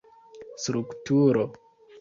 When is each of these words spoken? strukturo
strukturo 0.63 1.43